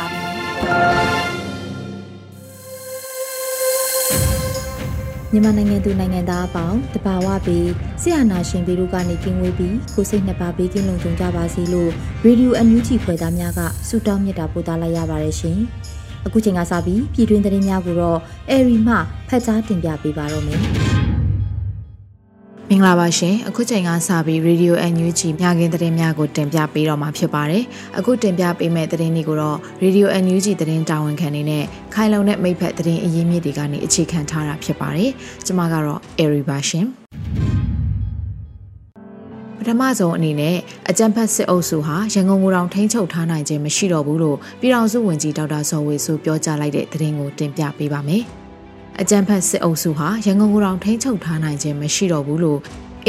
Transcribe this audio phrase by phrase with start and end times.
[5.33, 7.69] မြန်မာနိုင်ငံသူနိုင်ငံသားအပေါင်းတဘာဝပြီး
[8.01, 11.91] ဆရာနာရှင်ပြီးတို့ကနေကင်းဝေးပြီးကိုစိတ်နှစ်ပါးဘေးကင်းလုံခြုံကြပါစေလို့
[12.23, 15.59] ရေဒီယိုအန်ယူဂျီဖွယ်သားများကဆုတောင်းမြတ်တာပို့သလိုက်ရပါတယ်ရှင်။
[16.25, 18.95] အခုချိန်ကစပြီးပြည်တွင်းသတင်းများကိုတော့အေရီမှ
[19.29, 20.61] ဖတ်ကြားတင်ပြပေးပါတော့မယ်။
[22.73, 27.63] မင်္ဂလာပါရှင်အခုချိန်ကစပြီး Radio NUG ညခင်းသတင်းများကိုတင်ပြပေးတော့မှာဖြစ်ပါတယ်
[27.97, 31.63] အခုတင်ပြပေးမယ့်သတင်းတွေကိုတော့ Radio NUG သတင်းတာဝန်ခံနေနဲ့
[31.93, 35.11] ခိုင်လုံတဲ့မိဖက်သတင်းအရင်းမြစ်တွေကနေအခြေခံထားတာဖြစ်ပါတယ်
[35.45, 36.85] ကျွန်မကတော့ Airy ပါရှင်
[39.57, 40.57] ပထမဆုံးအနေနဲ့
[40.89, 48.25] အကြံဖတ်စစ်အုပ်စုဟာရန်ကုန်ကိုတောင်ထိန်းချုပ်ထားနိုင်ခြင်းမရှိတော့ဘူးလို့ပြည်ထောင်စုဝန်ကြီးဒေါက်တာဇော်ဝေဆိုပြောကြားလိုက်တဲ့သတင်းကိုတင်ပြပေးပါမယ်။
[49.03, 52.59] အကြံဖတ်စစ်အုပ်စုဟာရန်ကုန်ကိုတောင်ထိန်းချုပ်ထားနိုင်ခြင်းမရှိတော့ဘူးလို့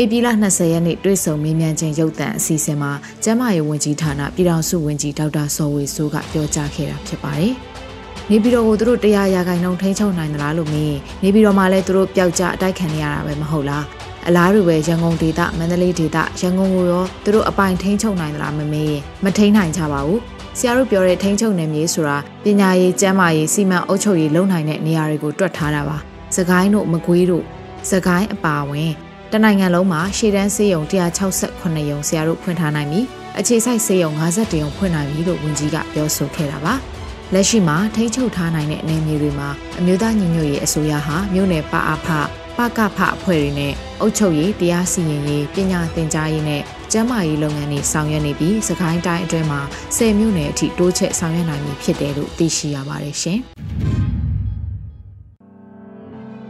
[0.00, 2.92] ဧပြီလ20ရက်နေ့တွေ့ဆုံမေးမြန်းခြင်းရုပ်သံအစီအစဉ်မှာ
[3.24, 7.54] ကျန်းမာရေးဝန်ကြီးဌာနပြည်ထောင်စုဝန်ကြီးဒေါက်တာစောဝေဆိုးကပြောကြားခဲ့တာဖြစ်ပါတယ်။
[8.30, 13.84] နေပြည်တော်ကိုသူတို့တရားရာဂိုင်နှုန်းထိန်းချုပ်နိုင်သလားလို့မေးနေပြည်တော်မှာလည်းသူတို့ပျောက်ကျအတိုက်ခံနေရတာပဲမဟုတ်လား။
[14.26, 20.20] အလားတူပဲရန်ကုန်ဒေသမန္တလေးဒေသရန်ကုန်ကိုရောသူတို့အပိုင်ထိန်းချုပ်နိုင်သလားမမေးမထိန်းနိုင်ကြပါဘူး။
[20.58, 25.96] ဆရာတို့ပြောတဲ့ထိန်းချုပ်နယ်မြေဆိုတာပညာရေးကျန်းမာရေးစီမံအုပ်ချုပ်ရေးလုပ်နိုင်တဲ့နေရာတွေကိုတွက်ထားတာပါ။
[26.36, 27.44] စကိုင်းတို့မကွေးတို့
[27.90, 28.92] စကိုင်းအပါဝင်
[29.32, 33.00] တနိုင်ငံလုံးမှာရှေ့တန်းဆေးရုံ168ရုံဆရာတို့ဖွင့်ထားနိုင်ပြီ။
[33.38, 36.74] အခြေစိုက်ဆေးရုံ51ရုံဖွင့်နိုင်ပြီလို့ဝန်ကြီးကပြောဆိုခဲ့တာပါ။
[37.34, 39.48] လက်ရှိမှာထိန်းချုပ်ထားနိုင်တဲ့အနေအထားတွေမှာ
[39.78, 42.08] အမျိုးသားညီညွတ်ရေးအစိုးရဟာမြို့နယ်ပအားဖ
[42.56, 49.60] ပကဖအဖွဲ့တွေနဲ့အုပ်ချုပ်ရေးတရားစီရင်ရေးပညာသင်ကြားရေးနဲ့ကျန်းမာရေးလုပ်ငန်းတွေဆောင်ရွက်နေပြီးစကိုင်းတိုင်းအတွင်းမှာ
[49.96, 53.38] 10မြို့နယ်အထိတိုးချဲ့ဆောင်ရွက်နိုင်ပြီဖြစ်တယ်လို့သိရှိရပါတယ်ရှင်။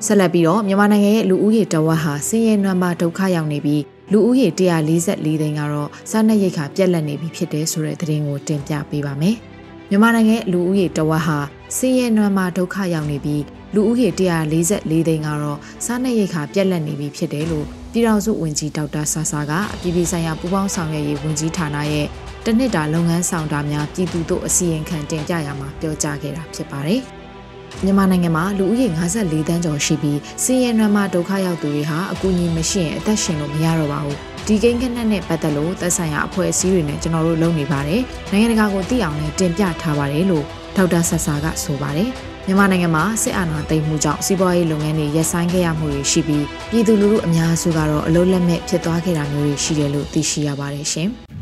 [0.07, 3.83] ဆက်လက်ပြီးတော့မြန်မာနိုင်ငံရဲ့လူဦးရေတဝက်ဟာဆင်းရဲနွမ်းပါဒုက္ခရောက်နေပြီး
[4.13, 9.37] လူဦးရေ144သိန်းကတော့စားနပ်ရိက္ခာပြက်လက်နေပြီဖြစ်တယ်ဆိုတဲ့သတင်းကိုတင်ပြပေးပါမယ်။
[9.91, 11.39] မြန်မာနိုင်ငံလူဦးရေတဝက်ဟာ
[11.77, 13.43] ဆင်းရဲနွမ်းပါဒုက္ခရောက်နေပြီး
[13.75, 22.07] လူဦးရေ144သိန်းကတော့စားနပ်ရိက္ခာပြက်လက်နေပြီဖြစ်တယ်လို့ပြည်ထောင်စုဝန်ကြီးဒေါက်တာဆာဆာကအပြည်ပြည်ဆိုင်ရာပူးပေါင်းဆောင်ရွက်ရေးဝန်ကြီးဌာနရဲ့
[22.45, 27.01] တနစ်တာလုပ်ငန်းဆောင်တာများပြည်သူတို့အစီရင်ခံတင်ပြရမှာပြောကြားခဲ့တာဖြစ်ပါတယ်။
[27.85, 34.17] မြန်မာနိုင်ငံမှာလူဦးရေ54တန်းကျော်ရှိပြီးစီးရဲနွမ်းမဒုက္ခရောက်သူတွေဟာအကူအညီမရှိရင်အသက်ရှင်လို့မရတော့ပါဘူး။
[34.47, 38.01] ဒီကိန်းကနက်နဲ့ပတ်သက်လို့သက်ဆိုင်ရာအဖွဲ့အစည်းတွေနဲ့ကျွန်တော်တို့လုပ်နေပါတယ်။
[38.31, 40.45] နိုင်ငံတကာကိုသိအောင်လည်းတင်ပြထားပါတယ်လို့
[40.77, 42.13] ဒေါက်တာဆဆာကဆိုပါတယ်။
[42.47, 51.09] မြန်မာနိုင်ငံမှာစစ်အာဏာသိမ်းမှုကြောင့်စီးပွားရေးလုပ်ငန်းတွေရပ်ဆိုင်းခဲ့ရမှုတွေရှိပြီးပြည်သူလူထုအများစုကတော့အလုံးလက်မဲ့ဖြစ်သွားခဲ့တာမျိုးတွေရှိတယ်လို့သိရှိရပါတယ်ရှင်။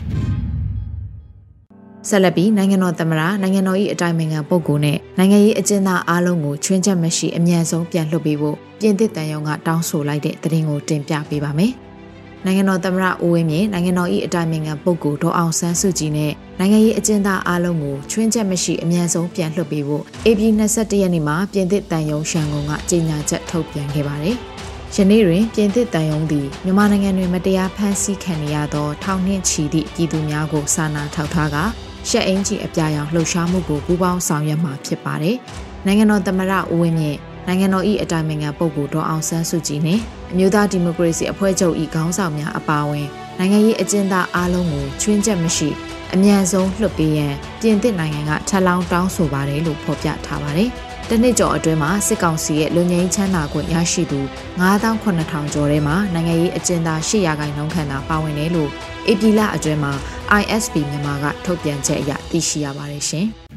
[2.08, 11.74] ဆက်လက်ပြီးနိုင်ငံတော်သမ္မတနိုင်ငံတော်၏အတိုင်ပင်ခံပုဂ္ဂိုလ်နဲ့နိုင်ငံရေးအကျဉ်းသားအားလုံးကိုချွင်းချက်မရှိအမြန်ဆုံးပြန်လွှတ်ပေးဖို့ပြင်သစ်တန်ယုံကတောင်းဆိုလိုက်တဲ့သတင်းကိုတင်ပြပေးပါမယ်။
[12.44, 20.40] နိုင်ငံတော်သမ္မတဦးဝင်းမြင့်နိုင်ငံတော်၏အတိုင်ပင်ခံပုဂ္ဂိုလ်ဒေါအောင်ဆန်းစုကြည်နဲ့နိုင်ငံရေးအကျဉ်းသားအားလုံးကိုချွင်းချက်မရှိအမြန်ဆုံးပြန်လွှတ်ပေးဖို့ AB
[20.70, 24.36] 21ရက်နေ့မှာပြင်သစ်တန်ယုံရှန်ကုန်ကကြေညာချက်ထုတ်ပြန်ခဲ့ပါတယ်။
[24.94, 31.56] ယနေ့တွင်ပြင်သစ်တန်ယုံသည်မြန်မာနိုင်ငံတွင်မတရားဖမ်းဆီးခံရသောထောင်နှင့်ချီသည့်ပြည်သူများကိုစာနာထောက်ထားက
[32.08, 35.36] ရှက်အင်းကြီးအပြာရောင်လှုပ်ရှားမှုကိုပူးပေါင်းဆောင်ရွက်မှာဖြစ်ပါတယ်။
[35.86, 40.02] နိုင်ငံတော်သမ္မတဦးဝင်းမြင့် နိုင်ငံတော်၏အတိုင်ပင်ခံပုဂ္ဂိုလ်ဒေါအောင်ဆန်းစုကြည်နှင့်
[40.32, 43.06] အမျိုးသားဒီမိုကရေစီအဖွဲ့ချုပ်၏ခေါင်းဆောင်များအပါအဝင်
[43.38, 45.68] နိုင်ငံရေးအကျဉ်းသားအားလုံးကိုချွင်းချက်မရှိ
[46.14, 50.70] အမြန်ဆုံးလွှတ်ပေးရန်ပြင်သစ်နိုင်ငံကထပ်လောင်းတောင်းဆိုပါတယ်လို့ဖော်ပြထားပါတယ်။
[51.08, 54.20] တနစ်ကျော်အတွင်းမှာစစ်ကောင်စီရဲ့လူငင်းချမ်းသာခွင့်ရရှိသူ
[54.60, 58.70] 9800ကျော်ထဲမှာနိုင်ငံရေးအကျဉ်းသား800ခိုင်နှုန်းခန့်သာပါဝင်တယ်လို့
[59.10, 59.92] ဧပြီလအတွင်းမှာ
[60.40, 63.28] ISP မြန်မာကထုတ်ပြန်ချက်အရသိရှိရပါတယ်ရှင်။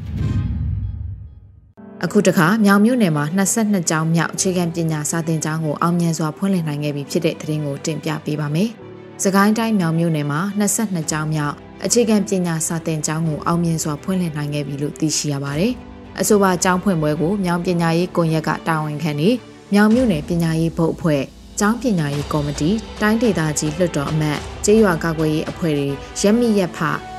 [2.06, 8.68] အခုတခါမြောင်မြို့နယ်မှာ22ကျောင်းမြောက်အခြေခံပညာစာသင်ကျောင်းကိုအောင်မြင်စွာဖွင့်လှစ်နိုင်ခဲ့ပြီဖြစ်တဲ့သတင်းကိုတင်ပြပေးပါမယ်။
[9.22, 11.54] စကိုင်းတိုင်းမြောင်မြို့နယ်မှာ22ကျောင်းမြောက်
[11.84, 15.72] အခြေခံပညာစာသင်ကျောင်းကိုအောင်မြင်စွာဖွင့်လှစ်နိုင်ခဲ့ပြီလို့သိရှိရပါတယ်။
[16.20, 19.28] အဆိုပါကျောင်းဖွင့်ပွဲကိုမြောင်ပညာရေးကွန်ရက်ကတာဝန်ခံနေ
[19.72, 21.22] မြောင်မြို့နယ်ပညာရေးဘုတ်အဖွဲ့
[21.60, 25.88] ကျောင်းပညာရေးကော်မတီတိုင်းဒေသကြီးလွှတ်တော်အမတ်ကျေးရွာကာကွယ်ရေးအဖွဲ့တွေ
[26.20, 26.78] ရက်မိရက်ဖ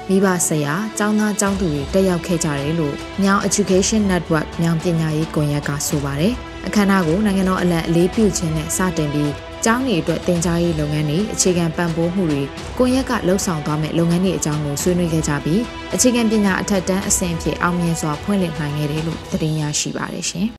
[0.09, 6.33] မိဘဆရာကျောင်းသားကျောင်းသူတွေတက်ရောက်ခဲ့ကြတယ်လို့မြောင် Education Network မြောင်ပညာရေးကွန်ရက်ကဆိုပါတယ်။
[6.67, 9.31] အခမ်းအနားကိုနိုင်ငံတော်အလံအလေးပြုခြင်းနဲ့စတင်ပြီး
[9.65, 12.41] ကျောင်းတွေအတွက်တင် जा ရေးလုပ်ငန်းတွေအခြေခံပံ့ပိုးမှုတွေ
[12.77, 15.61] ကိုရက်ကလှုပ်ဆောင်သွားမဲ့လုပ်ငန်းတွေအကြောင်းကိုဆွေးနွေးခဲ့ကြပြီး
[15.95, 20.47] အခြေခံပညာအထက်တန်းအဆင့်ဖြစ်အောင်မြင်စွာဖွင့်လှစ်နိုင်ခဲ့တယ်လို့သတင်းရရှိပါတယ်ရှင်။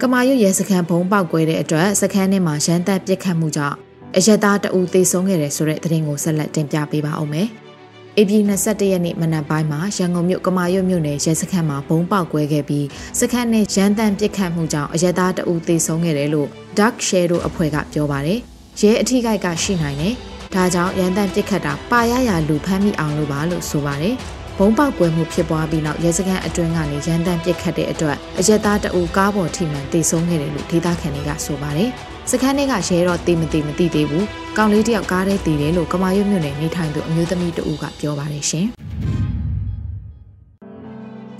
[0.00, 7.48] ကမာရွတ်ရဲစခန်းဘုံပေါက်ကွဲတဲ့အတွက်စခန်းထဲမှာရန်တပ်ပစ်ခတ်မှုကြောင့် အရက်သားတအူသေဆုံးခဲ့တယ်ဆိုတဲ့သတင်းကိုဆက်လက်တင်ပြပေးပါအောင်မယ်။
[8.18, 8.32] AP
[8.62, 12.86] 21ရက်နေ့မနက်ပိုင်းမှာရန်ကုန်မြို့ကမာရွတ်မြို့နယ်ရဲစခန်းမှာဘုံပေါက်ကွဲခဲ့ပြီး
[13.20, 16.48] စခန်းနဲ့ရန်တမ်းပစ်ခတ်မှုကြောင့်အရက်သားတအူသေဆုံးခဲ့တယ်လို့
[16.78, 18.38] Dark Shadow အဖွဲ့ကပြောပါတယ်။
[18.80, 20.14] ရဲအထိကိက်ကရှိနိုင်တယ်။
[20.54, 24.14] ဒါကြောင့်ရန်တမ်းပစ်ခတ်တာပါရရလူဖမ်းမိအောင်လို့ပါလို့ဆိုပါတယ်။
[24.58, 31.90] ဘုံပေါက်ကွဲမှုဖြစ်ပွားပြီးနောက်ရဲစခန်းအတွင်းကနေရန်တမ်းပစ်ခတ်တဲ့အတွက်အရက်သားတအူကားပေါ်ထိမှန်တေဆုံးခဲ့တယ်လို့ဒေသခံတွေကဆိုပါတယ်။
[32.30, 34.24] စခန်းထဲကရဲတော့တေးမတေးမသိသေးဘူး။
[34.56, 38.66] ကောင်လေးတယောက်ကားထဲတည်တယ်လို့ကမာရွတ်မြို့နယ်နေထိုင်သူအမျိုးသမီးတအူကပြောပါတယ်ရှင်။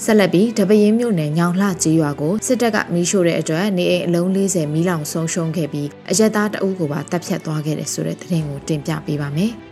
[0.05, 9.53] ဆက်လက်ပြီးတပရင်မြို့နယ်ညောင်လှကြီးရွာကိုစစ်တပ်ကမီးရှို့တဲ့အတွက်နေအိမ်အလုံး40မီးလောင်ဆုံးရှုံးခဲ့ပြီးအရက်သားတအုပ်ကိုပါတပ်ဖြတ်သွားခဲ့တယ်ဆိုတဲ့သတင်းကိုတင်ပြပေးပါမယ်။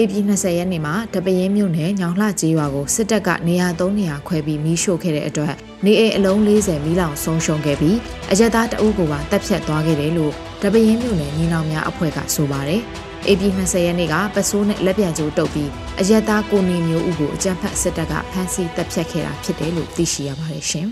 [0.00, 5.54] ဧပြီ20ရက်နေ့မှာတပင်းမြို့နယ်ညောင်လှကျေးရွာကိုစစ်တပ်ကနေရာ3နေရာခွဲပြီးမီးရှို့ခဲ့တဲ့အတွက်
[5.84, 7.96] နေအိမ်အလုံး40မီးလောင်ဆုံးရှုံးခဲ့ပြီး
[8.32, 10.32] အရက်သားတအုပ်ကိုပါတပ်ဖြတ်သွားခဲ့တယ်လို့
[10.66, 12.82] တပင်းမြို့နယ်ညီနောင်များအဖွဲ့ကဆိုပါတယ်။
[13.28, 15.70] AP 20ရက်နေ့ကပစိုးနဲ့လက်ပြန်ကျိုးတုပ်ပြီး
[16.00, 20.88] အရက်သားကိုနေမျိုးဦးကိုအကြမ်းဖက်စစ်တပ်ကဖမ်းဆီးတပ်ဖြတ်ခဲ့တာဖြစ်တယ်လို့သိရှိရပါတယ်ရှင်။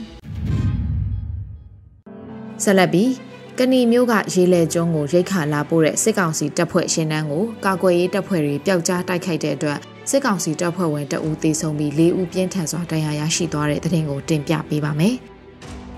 [2.62, 3.10] ဆက်လက်ပြီး
[3.58, 9.78] ကဏီမျိုးကရေလေကျွန်းကိုရိတ်ခါလာပို့တဲ့စစ်ကောင်စီတပ်ဖွဲ့ရှင်တန်းကိုကာကွယ်ရေးတပ်ဖွဲ့တွေပျောက်ကြားတိုက်ခိုက်တဲ့အတွက်
[10.10, 15.16] စစ်ကောင်စီတပ်ဖွဲ့ဝင်တအူးသေဆုံးပြီး၄ဦးပြင်းထန်စွာဒဏ်ရာရရှိသွားတဲ့တဲ့တင်ကိုတင်ပြပေးပါမယ်။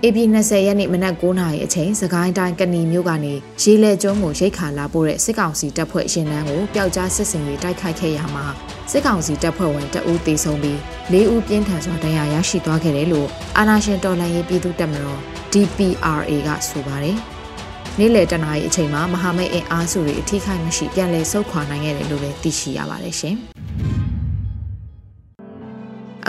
[0.04, 8.46] AB 20ရက်နေ့မနက်9:00နာရီအချိန်စကိုင်းတိုင်းကဏီမျိုးကနေရေလေကျွန်းကိုရိတ်ခါလာပို့တဲ့စစ်ကောင်စီတပ်ဖွဲ့ရှင်တန်းကိုပျောက်ကြားစစ်စင်ရေးတိုက်ခိုက်ခဲ့ရမှာ
[8.90, 10.78] စစ်ကောင်စီတပ်ဖွဲ့ဝင်တအူးသေဆုံးပြီး
[11.12, 13.28] ၄ဦးပြင်းထန်စွာဒဏ်ရာရရှိသွားခဲ့တယ်လို့
[13.58, 15.20] အာနာရှင်တော်လှန်ရေးပြည်သူ့တပ်မတော်
[15.52, 17.16] DPRA ကဆိုပါတယ်။
[17.98, 23.37] နေ့လယ်တနာရီအချိန်မှာမဟာမိတ်အင်အားစုတွေအထိခိုက်မရှိပြန်လည်ဆုတ်ခွာနိုင်ခဲ့တယ်လို့လည်းသိရှိရပါတယ်ရှင်။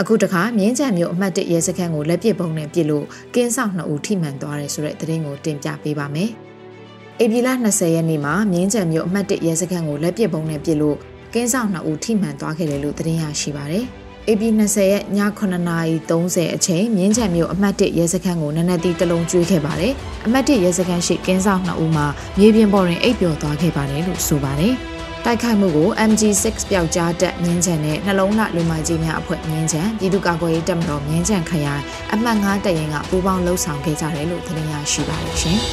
[0.00, 3.04] အခုတခါမြင်းကြံမြို့အမှတ်၁ရဲစခန်းကိုလက်ပစ်ပုံနဲ့ပစ်လို့
[3.34, 6.30] ကင်းဆောင်2ဦးထိမှန်သွားတယ်ဆိုတဲ့သတင်းကိုတင်ပြပေးပါမယ်။
[7.22, 10.96] ဧပြီလ20ရက်နေ့မှာမြင်းကြံမြို့အမှတ်၁ရဲစခန်းကိုလက်ပစ်ပုံနဲ့ပစ်လို့
[11.34, 13.84] ကင်းဆောင်2ဦးထိမှန်သွားခဲ့တယ်လို့သတင်းရရှိပါတယ်။
[14.28, 19.92] AB 20ရက်ည9:30အချိန်မြင်းချံမြို့အမှတ်1ရဲစခန်းကိုနနက်တီးတလုံးကျွေးခဲ့ပါတယ်။
[20.26, 22.06] အမှတ်1ရဲစခန်းရှိကင်းဆောင်2ဦးမှာ
[22.38, 24.74] မြေပြင်ပေါ်တွင်အိပ်ပျော်သွားခဲ့ပါတယ်လို့ဆိုပါတယ်။
[25.24, 31.82] တိုက်ခိုက်မှုကို MG6 ပျောက်ကြားတက်မြင်းချံနဲ့နှလုံးလှလူမကြီးများအဖွဲ့မြင်းချံပြည်သူ့ကာကွယ်ရေးတပ်မတော်မြင်းချံခရိုင်
[32.12, 35.60] အမှတ်9တရင်ကပူးပေါင်းလှုပ်ဆောင်ခဲ့ကြတယ်လို့သတင်းရရှိပါတယ်ရှင်။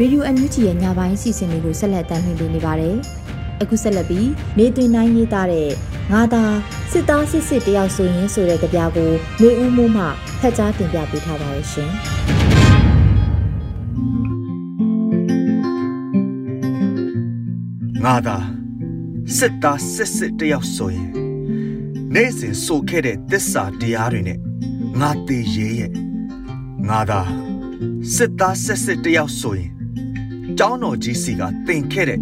[0.00, 2.96] ရေဒီယိုအန်ယူဂျီရဲ့ညပိုင်းစီစဉ်လေးကိုဆက်လက်တင်ပြနေပါတယ်။
[3.62, 4.28] အခုဆက်လက်ပြီး
[4.58, 5.70] နေသွင်းနိုင်ရေးသားတဲ့
[6.12, 6.44] ငါသာ
[6.92, 9.10] စစ်သားစစ်စစ်တယောက်ဆိုရင်ဆိုတဲ့ကြပြကို
[9.40, 10.04] နေဦးမိုးမှ
[10.40, 11.90] ဖတ်ကြားတင်ပြပေးထားပါရရှင်။
[18.04, 18.36] ငါသာ
[19.36, 21.10] စစ်သားစစ်စစ်တယောက်ဆိုရင်
[22.14, 24.38] နေ့စဉ်ဆိုခဲ့တဲ့သစ္စာတရားတွေနဲ့
[25.00, 25.92] ငါတည်ရဲရဲ့
[26.88, 27.20] ငါသာ
[28.14, 29.70] စစ်သားစစ်စစ်တယောက်ဆိုရင်
[30.58, 32.20] ကျောင်းတော်ကြီးစီကသင်ခဲ့တဲ့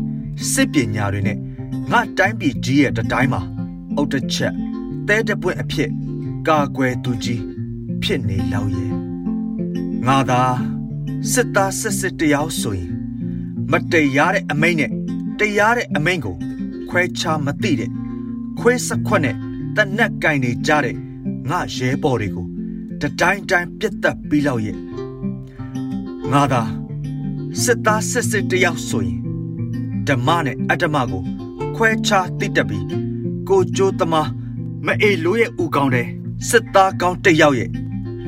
[0.52, 1.38] စစ်ပညာတွေနဲ့
[1.92, 3.55] ငါတိုင်းပြည်ကြီးရဲ့တတိုင်းမှာ
[3.96, 4.54] အုတ်တချက်
[5.08, 5.90] တဲတပွင့်အဖြစ်
[6.48, 7.42] ကာကွယ်သူကြီး
[8.02, 8.92] ဖြစ်နေလောက်ရဲ့
[10.06, 10.42] ငါသာ
[11.32, 12.90] စစ်သားစစ်စစ်တရားဆိုရင်
[13.70, 14.90] မတရားတဲ့အမိန့်နဲ့
[15.38, 16.36] တရားတဲ့အမိန့်ကို
[16.88, 17.90] ခွဲခြားမသိတဲ့
[18.58, 19.36] ခွေးစခွက်နဲ့
[19.76, 20.96] တနက်ကင်နေကြတဲ့
[21.50, 22.46] ငါရဲဘော်တွေကို
[23.00, 24.76] တတိုင်းတိုင်းပြတ်သက်ပြီးလောက်ရဲ့
[26.32, 26.62] ငါသာ
[27.62, 29.20] စစ်သားစစ်စစ်တယောက်ဆိုရင်
[30.08, 31.22] ဓမ္မနဲ့အတ္တမကို
[31.76, 32.86] ခွဲခြားသိတတ်ပြီး
[33.48, 34.28] ကိုကြိုးသမား
[34.86, 36.08] မအေလိုရဲ့ဥကောင်းတဲ့
[36.48, 37.70] စစ်သားကောင်းတယောက်ရဲ့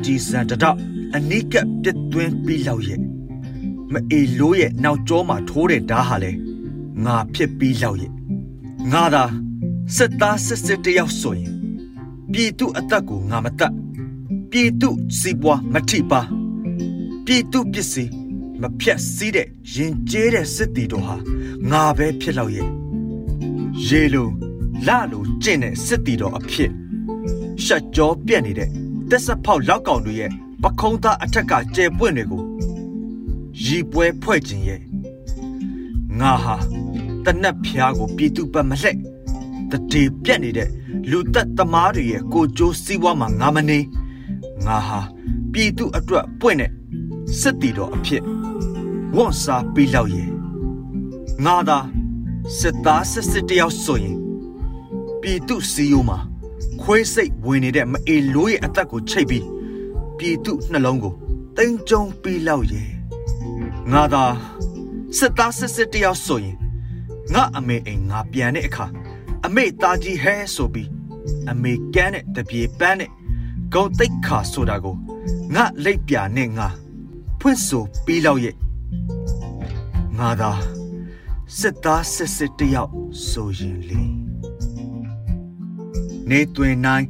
[0.05, 0.77] ကြည်စံတတော့
[1.15, 3.01] အနိကပြစ်သွင်းပြီးလောက်ရဲ့
[3.93, 6.33] မအေလိုရဲ့နောက်ကျောမှာထိုးတဲ့ဓာဟာလဲ
[7.05, 8.13] ငါဖြစ်ပြီးလောက်ရဲ့
[8.93, 9.25] ငါသာ
[9.97, 11.53] စစ်သားစစ်စစ်တယောက်ဆိုရင်
[12.33, 13.73] ပြည်သူအသက်ကိုငါမတတ်
[14.51, 16.21] ပြည်သူစီးပွားမထိပါ
[17.25, 18.13] ပြည်သူပစ္စည်း
[18.61, 21.17] မဖြတ်စည်းတဲ့ရင်ကျေးတဲ့စစ်တီတော်ဟာ
[21.71, 22.69] ငါပဲဖြစ်လောက်ရဲ့
[23.87, 24.29] ရေလို
[24.87, 26.71] လလိုကျင့်တဲ့စစ်တီတော်အဖြစ်
[27.65, 28.71] ရှက်ကြောပြက်နေတဲ့
[29.11, 30.31] တက်ဆက်ဖောက်လောက်ကောင်တွေရဲ့
[30.63, 32.43] ပခုံးသားအထက်ကကျဲပွင့်တွေကို
[33.65, 34.81] ရီပွဲဖွဲ့ခြင်းရဲ့
[36.21, 36.57] ငါဟာ
[37.25, 38.97] တနက်ဖျားကိုပြည်သူပတ်မလှဲ့
[39.71, 40.69] တတိပြက်နေတဲ့
[41.11, 43.79] လူသက်သမားတွေရဲ့ကိုကြိုးစည်းဝါးမှာငါမနေ
[44.67, 45.01] ငါဟာ
[45.53, 46.71] ပြည်သူအတွက်ပွင့်တဲ့
[47.41, 48.23] စစ်တီတော်အဖြစ်
[49.17, 50.29] ဝန်စားပြီးလောက်ရဲ့
[51.45, 51.79] ငါသာ
[52.59, 54.17] စစ်သားစစ်စစ်တယောက်ဆိုရင်
[55.23, 56.19] ပြည်သူစီယိုမှာ
[56.83, 59.45] ခွေးစိတ်ဝင်နေတဲ့မအေလိုးရဲ့အသက်ကိုချိတ်ပြီး
[60.19, 61.15] ပြည်သူနှလုံးကို
[61.57, 62.89] တိမ်ကြုံပြီးလောက်ရဲ့
[63.93, 64.25] ငါသာ
[65.19, 66.57] စစ်သားစစ်စစ်တယောက်ဆိုရင်
[67.35, 68.87] ငါအမေအိမ်ငါပြန်တဲ့အခါ
[69.47, 70.89] အမေသားကြီးဟဲဆိုပြီး
[71.51, 73.11] အမေကန်းတဲ့တပြေပန်းတဲ့
[73.73, 74.97] ဂုံတိတ်ခါဆိုတာကို
[75.55, 76.69] ငါလိပ်ပြနဲ့ငါ
[77.41, 78.55] ဖွင့်ဆိုပြီးလောက်ရဲ့
[80.19, 80.51] ငါသာ
[81.59, 82.93] စစ်သားစစ်စစ်တယောက်
[83.29, 84.18] ဆိုရင်လေ
[86.31, 87.05] နေတွင်နိုင်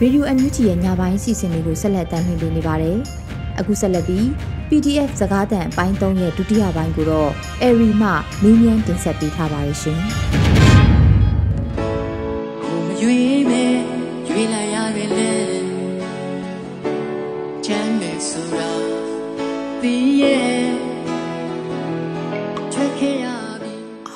[0.00, 2.98] ရေဒီယိုအန်ယူဂျီရဲ့ညပိုင်းစီစဉ်လေးကိုဆက်လက်တင်ပြနေပါတယ်။
[3.58, 4.24] အခုဆက်လက်ပြီး
[4.68, 7.30] PDF စကားသံအပိုင်း3ရဲ့ဒုတိယပိုင်းကိုတော့
[7.62, 8.08] အရီမှ
[8.42, 10.00] မင်းမြန်းတင်ဆက်ပေးထားပါတယ်ရှင်။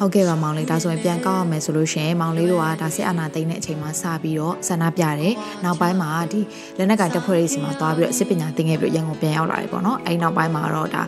[0.03, 6.41] ဟုတ်ကဲ့ပါမောင်လေးဒါဆိုရင်ပြန်ကောက်ရမယ်ဆိုလို့ရှိရင်မောင်လေးတို့ကဒါစစ်အာဏာသိမ်းတဲ့အချိန်မှာစပြီးတော့ဆန္ဒပြတယ်နောက်ပိုင်းမှာဒီ
[6.79, 11.03] လက်နက်ကင်တပ်ဖွဲ့ရေးစီမှာသွားပြီးတော့စစ်ပညာသင်ခဲ့ပြီးတော့ရန်ကုန်ပြန်ရောက်လာတယ်ပေါ့နော်အဲဒီနောက်ပိုင်းမှာတော့ဒါ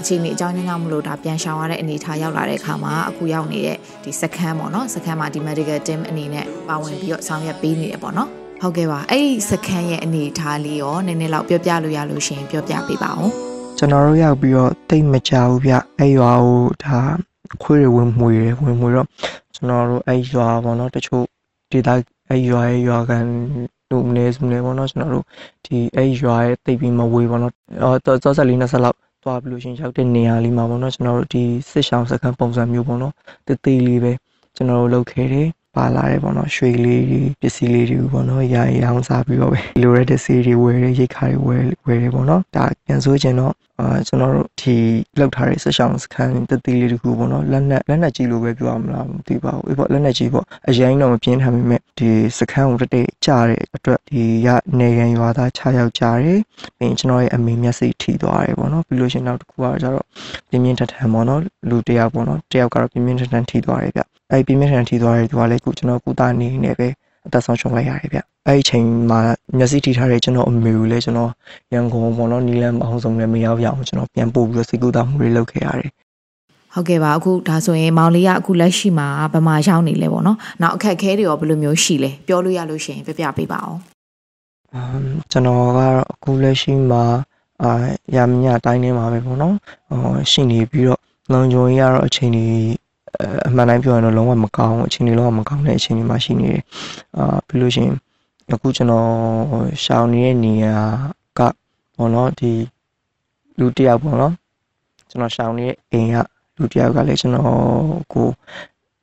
[0.00, 8.28] အချိန်ကြီးအကြောင်းရင်းကြောင့်မလို့ဒါပြန်ရှောင်ရတဲ့အနေအထားရောက်လာတဲ့အခါမှာအခုရောက်နေတဲ့ဒီစခန်းပေါ့နော်စခန်းမှာဒီ medical team အနေနဲ့ပါဝင်ပြီးတော့ဆောင်ရွက်ပေးနေတယ်ပေါ့နော်
[8.62, 13.30] ဟုတ်ကဲ့ပါအဲ့ဒီစခန်းရဲ့အနေအထားလေးရောနည်းနည်းလောက်ပြောပြလို့ရလို့ရှိရင်ပြောပြပေးပါဦး
[13.78, 17.31] ကျွန်တော်တို့ရောက်ပြီးတော့တိတ်မကြဘူးဗျအဲ့ရွာကိုဒါ
[17.62, 19.08] ခွေးတွေဝင်မှွေတယ်ဝင်မှွေတော့
[19.54, 21.24] ကျွန်တော်တို့အဲ့ရွာပေါ့နော်တချို့
[21.72, 21.88] ဒေသ
[22.28, 23.24] အဲ့ရွာရဲ့ရွာကန်
[23.90, 25.26] တို့နေစုနေပေါ့နော်ကျွန်တော်တို့
[25.66, 33.14] ဒီအဲ့ရွာရဲ့တိတ်ပြီးမဝေးပေါ့နော်အော်သောဆက်လေး20လောက်သွားပြီးလို့ရှင်ရောက်တဲ့နေရာလေးမှာပေါ့နော်ကျွန်တော်တို့ဒီစစ်ရှောင်းစခန်းပုံစံမျိုးပေါ့နော်
[33.46, 34.12] တေးသေးလေးပဲ
[34.56, 44.74] ကျွန်တော်တို့လုပ်ခဲ့တယ် ပါလာတယ်ပေါ့နော်ရွှေလေးတွေပစ္စည်းလေးတွေပေါ့နော်ရာရောင်းစားပြီးတော့ပဲလိုရတဲ့ဆေးတွေဝယ်တယ်ရိတ်ခါတွေဝယ်ဝယ်တယ်ပေါ့နော်ဒါပြန်ဆိုချင်တော့အာကျွန်တော်တို့ဒီ
[45.18, 54.48] လောက်ထားတဲ့ဆက်ရှောင်းစခန်းတတိလေးတခုပေါ့နော်လက်နက်လက်နက်ကြီးလိုပဲပြောရမလားမသိပါဘူးအေးပေါ့လက်နက်ကြီးပေါ့အရင်တော့မပြင်းထန်ပေမဲ့ဒီစခန်းကိုတတိကြားတဲ့အတွက်ဒီရ
[54.78, 56.40] နေရန်ရွာသား6ယောက်ကြားတယ်
[56.78, 60.06] ပြီးရင်ကျွန်တော်ရဲ့အမေမျက်စိထိသွားတယ်ပေါ့နော်ပြီးလို့ရှိရင်နောက်တစ်ခုကကျတော့
[60.50, 64.02] ပြင်းပြင်းထန်ထန်ပေါ့နော်လူတစ်ယောက်ပေါ့နော်တစ်ယောက်ကတော့ပြင်းပြင်းထန်ထန်ထိသွားတယ်ဗျ
[64.32, 66.88] အဲ့ပြင်းပြင်းထန်ထန်ထိသွားတဲ့သူကလည်းခုကျွန်တော်ကုသနေနေပဲ
[67.26, 69.20] အသက်ဆုံးရှုံးလိုက်ရတယ်ဗျအဲ့ဒီချိန်မှာ
[69.58, 71.30] မျက်စိထိထားတဲ့ကျွန်တော်အမေကိုလည်းကျွန်တော်
[71.72, 75.90] ရန်ကုန်ပေါ့နော်နီလန်မအောင်ဆုံးလည်းမရောက်ရအောင်ကျွန်တော်ပြန်ပို့ပြီးတော့စိတ်ကူးတာမှုတွေလုပ်ခဲ့ရတယ်
[76.74, 83.80] ဟုတ်ကဲ့ပါအခုဒါဆိုရင်မောင်လေးကအခုလက်ရှိမှာဗမာရောက်နေလဲပေါ့နော်။နောက်အခက်အခဲတွေရောဘယ်လိုမျိုးရှိလဲပြောလို့ရလို့ရှိရင်ပြပြပေးပါအောင်
[84.74, 87.02] အမ်ကျွန်တော်ကတော့အခုလက်ရှိမှာ
[87.62, 87.72] အာ
[88.16, 89.54] ရမညတိုင်းထဲမှာပဲပေါ့နော်
[89.88, 91.00] ဟောရှိနေပြီးတော့
[91.32, 92.81] လုံခြုံရေးကတော့အချိန်ကြီး
[93.48, 96.62] အမှန်တိုင်းပြောရင်တော့လုံးဝမကောင်းဘူးအချိန်ကြီးလုံးဝမကောင်းတဲ့အချိန်ကြီးမှာရှိနေတယ်
[97.16, 97.94] အာပြီးလို့ရှိရင်
[98.52, 99.08] အခုကျွန်တော်
[99.84, 100.76] ရှောင်းနေတဲ့နေရာ
[101.38, 101.40] က
[101.96, 102.52] ပေါ့နော်ဒီ
[103.58, 104.32] လူတစ်ယောက်ပေါ့နော်
[105.10, 106.16] ကျွန်တော်ရှောင်းနေတဲ့အိမ်က
[106.56, 107.50] လူတစ်ယောက်ကလည်းကျွန်တော်
[108.12, 108.28] ကို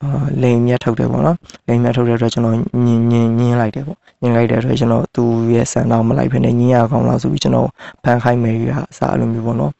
[0.03, 1.37] အာလိန်မြတ်ထုတ်တယ်ပေါ့နော်
[1.67, 7.69] လိန်မြတ်ထုတ်တဲ့အတွက်ကျွန်တော်ညင်ညင်ညင်းလိုက်တယ်ပေါ့ညင်လိုက်တဲ့အတွက်ကျွန်တော်သူ့ရဲ့ဆန်တော့မလိုက်ဖ ೇನೆ ညင်းရကောင်းလားဆိုပြီးကျွန်တော်
[8.03, 9.71] ဖန်ခိုင်းမယ်ကြီးအစားအလိုမျိုးပေါ့နော်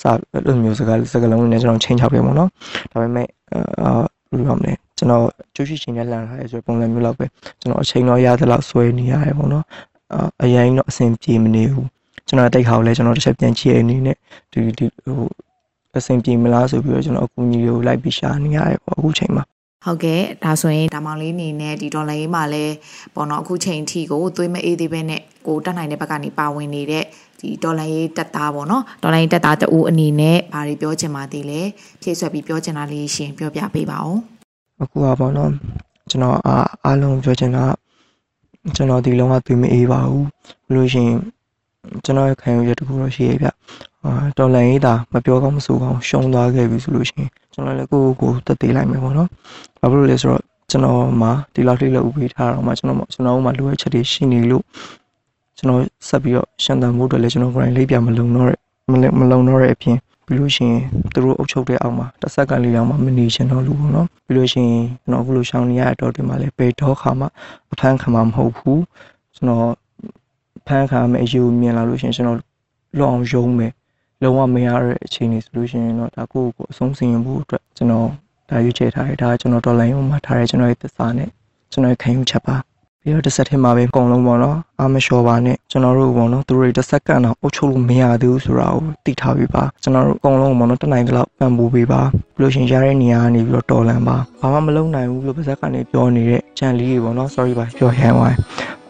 [0.00, 2.48] စာအဲ့လိုမျိုးစကားစကားလုံးတွေနဲ့ကျွန်တော်ချင်းချောက်တယ်ပေါ့နော်
[2.92, 3.26] ဒါပေမဲ့
[3.82, 3.90] အာ
[4.30, 5.24] ဘယ်လိုပြောမလဲကျွန်တော်
[5.54, 7.26] ကျူးရှိချင်းနဲ့လှန်ထားရဲဆိုပုံစံမျိုးလောက်ပဲ
[7.60, 9.64] ကျွန်တော်အချိန်တော့ရသလောက်ဆွဲနေရတယ်ပေါ့နော်
[10.12, 11.88] အာအရင်တော့အဆင်ပြေမနေဘူး
[12.28, 14.16] ကျွန်တော်တိတ်ခါကိုလည်းကျွန်တော်တစ်ချက်ပြန်ကြည့်ရအနေနဲ့
[14.52, 15.28] ဒီဒီဟို
[15.98, 19.44] အဆင်ပြေမလားဆိုပြီးတော့ကျွန်တော်အကူအညီတွေကိုလိုက်ပြီးရှာနေရတယ်ပေါ့အခုချိန်မှာ။
[19.84, 22.64] ဟုတ်ကဲ့ဒါဆိုရင်ဒါမောင်လေးအနေနဲ့ဒီဒေါ်လာရေးမှာလဲ
[23.14, 27.04] ပေါ့နော်အခုချိန်ထိကိုသွေးမအေးသေးပဲနဲ့ကိုတက်နိုင်တဲ့ဘက်ကနေပါဝင်နေတဲ့
[27.40, 31.60] ဒီဒေါ်လာရေးတက်သားပေါ့နော်ဒေါ်လာရေးတက်သားတူအနေနဲ့ဘာတွေပြောချင်ပါသေးလဲ
[32.02, 34.16] ဖြည့်ဆွက်ပြီးပြောချင်တာလေးရှင်ပြောပြပေးပါဦး
[34.82, 35.50] အခုကပေါ့နော်
[36.10, 37.70] ကျွန်တော်အားအားလုံးပြောချင်တာက
[38.76, 40.26] ကျွန်တော်ဒီလုံးဝသွေးမအေးပါဘူး
[40.66, 41.18] ဘလို့ရှရင်
[42.04, 43.48] ကျွန်တော်ရဲ့ခံယူချက်တစ်ခုတော့ရှိရဲ့ဗျ
[44.04, 49.28] အာတော်လန်ရေးတာမပြောကောင်းမဆိုကောင်းရှုံးသွားခဲ့ပြီဆိုလို့ရှရင်ကျွန်တော်လည်းကိုယ့်ကိုယ်ကိုတက်သေးလိုက်မယ်ပေါ့နော်
[49.80, 54.64] ဘာဖြစ်လို့လဲဆိုတော့ကျွန်တော်မှာဒီလောက်ထိလောက်ပြီးထားတော့မှကျွန်တော်ကျွန်တော်မှလိုအပ်ချက်တွေရှိနေလို့
[55.56, 58.58] ကျွန်တော်ဆက်ပြီးတော့ရှန်တန်ဖို့အတွက်လည်းကျွန်တော်ကိုယ်တိုင်လေးပြမလုံတော့တဲ့
[58.92, 59.96] မလုံမလုံတော့တဲ့အပြင်
[60.26, 60.82] ပြီးလို့ရှိရင်
[61.12, 67.26] သူတို့အုပ်ချုပ်တဲ့အောက်မှာတစ်စက္ကန့်လေးတောင်မှမနေချင်တော့လို့ပေါ့နော်ပြီးလို့ရှိရင်ကျွန်တော်အခုလိုရှောင်းနေရတဲ့တော့တင်မှာလည်းဘယ်တော့ခါမှ
[67.72, 68.82] အဖမ်းခံမှာမဟုတ်ဘူး
[69.36, 69.68] ကျွန်တော်
[70.66, 72.38] ဖမ်းခံရမယ့်အယူမြင်လာလို့ရှိရင်ကျွန်တော်
[72.98, 73.72] လွတ်အောင်ယုံမယ်
[74.22, 78.08] လုံးဝမရတဲ့အခြေအနေဆိုလို့ရှိရင်တော့ဒါကိုယ့်ကိုယ်အဆုံးစီရင်ဖို့အတွက်ကျွန်တော်
[78.50, 81.30] ဒါရွေးချယ်ထားတယ်ဒါကကျွန်တော်တော်လိုင်းရုံမှာထားတယ်ကျွန်တော်ရဲ့သစ္စာနဲ့
[81.72, 82.56] ကျွန်တော်ရဲ့ခံယူချက်ပါ
[83.06, 92.00] ပြီးတော့တစ်ဆက်ထဲမှာပဲအကုန်လုံးပေါ့နော်အာမလျှော်ပါနဲ့ကျွန်တော်တို့ပေါ့နော်သူတို့တစ်စက္ကန့်တော့အုပ်ချုပ်လို့မရသေးဘူးဆိုတာကိုသိထားပြီးပါကျွန်တော်တို့အကုန်လုံးပေါ့နော်တနိုင်တလောက်ပံ့ပိုးပေးပါ
[92.36, 98.38] ပြီးလို့ရှိရင်ရတဲ့နေရာကနေပြီးတော့တော်လန်ပါဘာမှမလုပ်နိုင်ဘူးလို့ပါဇက်ကနေပြောနေတဲ့ကြံလေးတွေပေါ့နော် sorry ပါပြောဟန်ဝိုင်း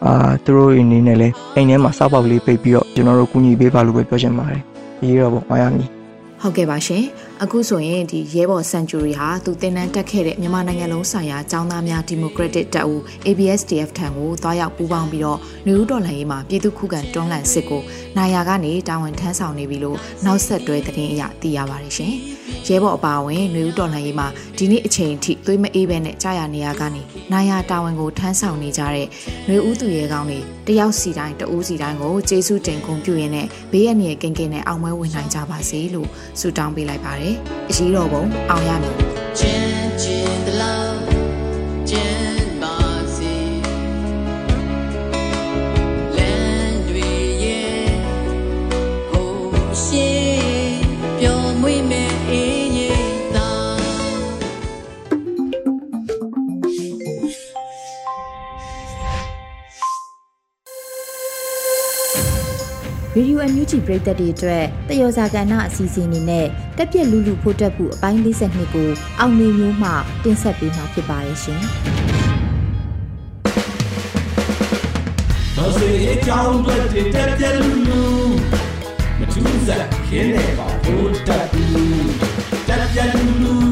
[0.05, 0.13] အာ
[0.45, 4.61] သူတို့အနေနဲ့လည်းအိမ်ထဲမှာစောက်ပေါက်လေးပိတ်ပြီးတော့ကျွန်တော်တို့ကူညီပေးပါလို့ပဲပြောချင်ပါတယ်
[5.05, 5.85] ရေးတော့ပေါ့မာယာမီ
[6.41, 7.03] ဟုတ်ကဲ့ပါရှင်
[7.43, 17.81] အခုဆိုရင်ဒီရဲဘော်စန်ချူရီဟာသူတင်နန်းတက်ခဲ့တဲ့မြန်မာနိုင်ငံလုံးဆိုင်ရာចောင်းသားများဒီမိုကရက်တစ်တပ်ဦး ABSDF ထံကိုတွားရောက်ပူးပေါင်းပြီးတော့နေဦးတော်လှန်ရေးမှာပြည်သူခုခံတွန်းလှန်စစ်ကို
[18.17, 22.13] နိုင်ရာကနေတာဝန်ထမ်းဆောင်နေပြီလို့နောက်ဆက်တွဲသတင်းအရသိရပါတယ်ရှင်
[22.67, 24.27] ရဲဘော်အပါအဝင်နေဦးတော်လှန်ရေးမှာ
[24.57, 27.01] ဒီနေ့အချိန်အထိသွေးမအေးပဲနဲ့ကြာရနေရကနေ
[27.31, 29.07] နိုင်ရာတာဝန်ကိုထမ်းဆောင်နေကြတဲ့
[29.49, 37.26] နေဦးသူရဲကောင်းတွေတယောက်စီတိုင်းတဦးစီတိုင်းကိုကျေးဇူးတင်ဂုဏ်ပြုရင်းနဲ့ဘေးရန်ရဲ့ကင်ကင်နဲ့အောင်ပွဲဝင်နိုင်ကြပါစေလို့ဆုတောင်းပေးလိုက်ပါတယ်။
[37.69, 38.95] အရေးတော်ပုံအောင်ရမည်။
[63.47, 66.45] န်ယူဂျီပရိသတ်တွေအတွက်တယောဇာကဏ္ဍအစီအစဉ်အနေနဲ့
[66.77, 68.89] တက်ပြက်လူလူဖို့တက်ဖို့အပိုင်း52ကို
[69.19, 69.89] အောင်နေမျိုးမှ
[70.23, 71.61] တင်ဆက်ပေးမှာဖြစ်ပါတယ်ရှင်။
[75.57, 76.75] တော်စေအကြောင်းတွေ
[77.13, 78.01] တက်ပြက်လူလူ
[79.19, 82.09] မထူးစားခင်းနေပါဘိုးတက်ဘူး
[82.67, 83.66] တက်ပြက်လူလူ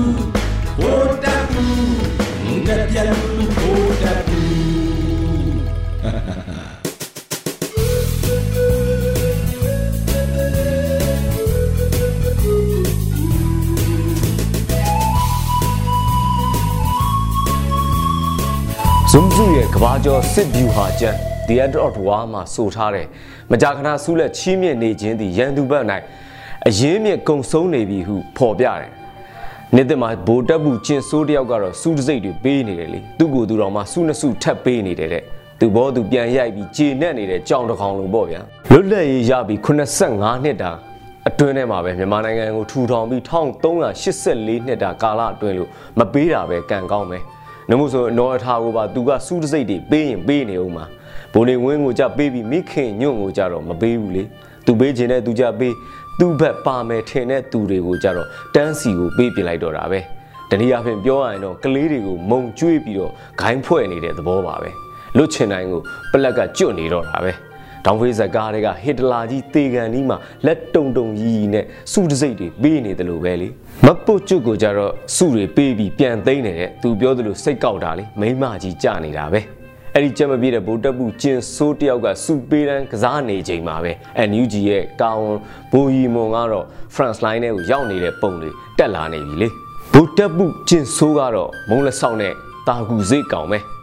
[19.17, 21.15] ဇွန်ဇူရဲ့ကဘာကျော်စစ်ဗျူဟာကျန်
[21.47, 23.08] The End of War မှာဆိုထားတယ်
[23.51, 25.86] မကြာခဏဆူးလက်ချီးမြှင့်နေခြင်းသည်ရန်သူဘက်၌
[26.67, 28.91] အရေးမြင့်ကုံဆုံးနေပြီဟုဖော်ပြတယ်
[29.75, 35.23] နေ့တည်းမှာဗိုလ်တပ်ဘူးကျင်ဆိုးတယောက်ကတော့စူးတစိတ်တွေပေးနေတယ်လေသူ့ကိုယ်သူတော်မှစူးနှစ်စုထပ်ပေးနေတယ်တဲ့
[35.60, 40.71] သူဘောသူပြန်ရိုက်ပြီးဂျေနဲ့နေတဲ့ကြောင်တစ်ကောင်လုံးပေါ့ဗျာလွတ်လပ်ရေးရပြီး85နှစ်တာ
[41.30, 47.19] အတွင်းထဲမှာပဲမြန်မာနိုင်ငံကိုထူထောင်ပြီး1384နှစ်တာကာလအတွင်းလို့မပေးတာပဲကံကောင်းပဲ
[47.69, 50.86] နှမို့ဆိုနော်အထာကိုပါသူကစူးတစိတ်တွေပေးရင်ပေးနေဦးမှာ
[51.34, 54.23] ဘိုးနေဝင်းကိုကြပေးပြီးမိခင်ညွန့်ကိုကြတော့မပေးဘူးလေ
[54.65, 55.73] သူပေးခြင်းနဲ့သူကြပေး
[56.19, 59.99] သူ့ဘက်ပါမယ်ထင်တဲ့သူတွေကိုကြတော့တန်းစီကိုပေးပြလိုက်တော့တာပဲ
[60.49, 64.69] တနည်းအားဖြင့်ပြောရရင်တော့ကလေးတွေကိုမုံကျွေးပြီးတော့ဂိုင်းဖွဲ့နေတဲ့သဘောပါပဲ
[65.17, 67.32] လွတ်ချင်တိုင်းကိုပလက်ကကျွတ်နေတော့တာပဲ
[67.86, 73.48] ဒေါင်ဖေးဇကားတွေကဟစ်တလာကြီးတေကန်ဒီမှာလက်တုံတုံကြီးကြီးနဲ့စုတစိတ်တွေပေးနေတယ်လို့ပဲလေ
[73.86, 79.41] မပုတ်ကျွတ်ကိုကြတော့စုတွေပေးပြီးပြန်သိမ်းနေတဲ့သူပြောသလိုစိတ်ကောက်တာလေမိမကြီးကြနေတာပဲ
[79.93, 83.91] အဲ့ဒီကြက်မပြေတဲ့ဗိုလ်တပ်ဘူးကျင်ဆိုးတယောက်ကစူပေးတန်းကစားနေချိန်မှာပဲ
[84.30, 85.38] NUG ရဲ့ကာဝန်
[85.71, 89.48] ဘိုယီမွန်ကတော့ France line ထဲကိုရောက်နေတဲ့ပုံတွေတက်လာနေပြီလေ
[89.93, 92.34] ဗိုလ်တပ်ဘူးကျင်ဆိုးကတော့မုံလက်ဆောင်နဲ့
[92.67, 93.75] တာကူစိတ်ကောင်ပဲ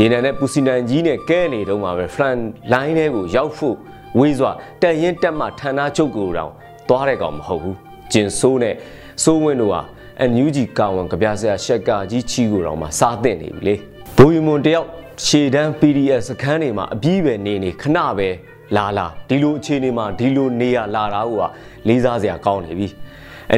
[0.00, 3.76] ရေနံနဲ့ပူစီနန်ကြီးနဲ့ကဲနေတော့မှာပဲ front line ထဲကိုရောက်ဖို့
[4.18, 4.50] ဝေးစွာ
[4.82, 6.52] တက်ရင်တက်မှဌာနချုပ်ကိုတောင်
[6.88, 7.76] သွားတဲ့ကောင်မဟုတ်ဘူး
[8.12, 8.74] ကျင်ဆိုးနဲ့
[9.22, 9.80] စိုးဝင်းတို့ဟာ
[10.30, 13.74] NUG ကာဝန်ကြပြဆရာရှက်ကကြီးချီကိုတောင်မှစားသင့်နေပြီလေ
[14.16, 14.86] ဘိုယီမွန်တယောက်
[15.26, 18.28] ရှေတန်း PDF စခန်းတွေမှာအပြီးပဲနေနေခဏပဲ
[18.76, 21.34] လာလာဒီလိုအခြေအနေမှာဒီလိုနေရလာတာက
[21.88, 22.88] လေးစားစရာကောင်းနေပြီ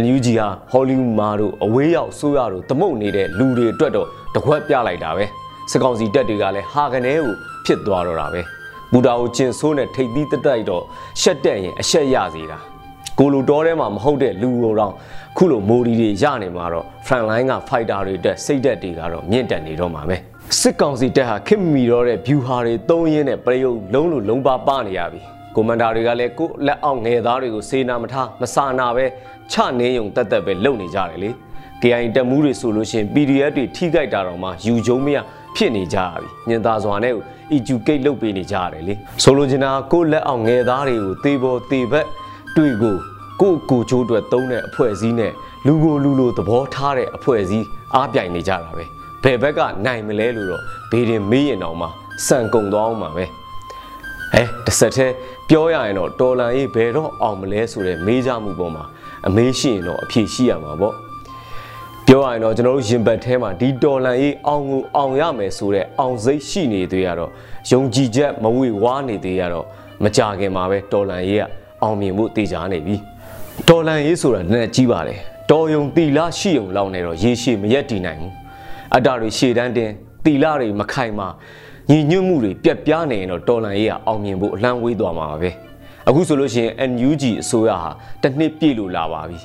[0.02, 5.26] NUG ဟာဟောလိဝုဒ်မာတို့အဝေးရောက်ဆိုးရတို့တမုတ်နေတဲ့လူတွေအတွက်တော့တခွက်ပြလိုက်တာပဲ
[5.70, 7.30] စကောင်စီတက်တွေကလည်းဟာကနေကို
[7.64, 8.40] ဖြစ်သွားတော့တာပဲ
[8.92, 10.82] ဘူတာကိုကျင်ဆိုးနဲ့ထိပ်သီးတက်တိုက်တော့
[11.20, 12.58] ရှက်တက်ရင်အရှက်ရစေတာ
[13.18, 14.92] ကိုလိုတော်ထဲမှာမဟုတ်တဲ့လူတော်တော့
[15.36, 20.16] ခုလိုမိုဒီတွေရနေမှာတော့ front line က fighter တွေအတွက်စိတ်သက်တွေကတော့မြင့်တက်နေတော့မှာပဲ
[20.60, 25.20] စစ်ကောင်စီတက်ဟာခင်မီတော့တဲ့ view ဟာတွေသုံးရင်းနဲ့ပြည်ုပ်လုံးလိုလုံးပါပနေရပြီ
[25.54, 29.04] ကွန်မန်ဒါတွေကလည်းကိုလက်အောက်ငယ်သားတွေကိုစေနာမထားမစာနာပဲ
[29.52, 31.30] ချနေုံတက်တက်ပဲလုပ်နေကြတယ်လေ
[31.82, 35.18] KI တက်မှုတွေဆိုလို့ရှိရင် PDF တွေထိခိုက်တာတော့မှယူကျုံမရ
[35.56, 37.14] ဖြစ်နေကြရပြီညင်သာစွာနဲ့
[37.56, 42.06] educate လုပ်ပေးနေကြရတယ်လေဆိုလိုချင်တာကိုလက်အောင်ငယ်သားတွေကိုသေပေါ်သေဘက်
[42.56, 42.96] တွေ့ကို
[43.40, 45.32] ကိုကိုချိုးအတွက်သုံးတဲ့အဖွဲ့အစည်းနဲ့
[45.66, 48.84] လူကိုလူလိုသဘောထားတဲ့အဖွဲ့အစည်းအားပြိုင်နေကြတာပဲ
[49.24, 51.86] ဘယ်ဘက်ကနိုင်မလဲလို့တော့ဘေးရင်မေးရင်တော့မှ
[52.26, 53.24] စံကုံသွားအောင်ပါပဲ
[54.34, 55.14] အဲတစ်ဆက်တည်း
[55.48, 58.84] ပြောရရင်တော့တော်လန်ရေးဘယ်တော့အောင်မလဲဆိုတဲ့မေးကြမှုပေါ်မှာ
[59.26, 60.94] အမေးရှိရင်တော့အဖြေရှိရမှာပေါ့
[62.12, 67.30] ပြောရရင်တော့ကျွန်တော်တို့ရင်ဘတ်ထဲမှာဒီတော်လန်ရေးအောင်ကိုအောင်ရမယ်ဆိုတဲ့အောင်စိတ်ရှိနေသေးရတော့
[67.70, 69.66] ယုံကြည်ချက်မဝေဝါးနေသေးရတော့
[70.02, 71.44] မကြခင်မှာပဲတော်လန်ရေးက
[71.82, 72.96] အောင်မြင်မှုတေချာနေပြီ
[73.68, 75.18] တော်လန်ရေးဆိုတာလည်းကြီးပါတယ်
[75.50, 78.32] တော်ယုံတီလာရှိယုံလောက်နေတော့ရေရှည်မရက်တည်နိုင်ဘူး
[78.94, 79.90] အတ္တတွေရှေ့တန်းတင်
[80.24, 81.28] တီလာတွေမခိုင်မာ
[81.90, 85.50] ညီညွတ်မှုတွေပြက်ပြားနေရင်တော့တော်လန်ရေးကအောင်မြင်ဖို့အလန့်ဝေးသွားမှာပါပဲ
[86.08, 87.90] အခုဆိုလို့ရှိရင် NUG အစိုးရဟာ
[88.22, 89.38] တစ်နှစ်ပြည့်လို့လာပါပြီ